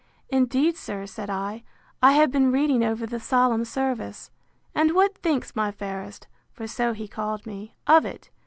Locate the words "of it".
7.85-8.31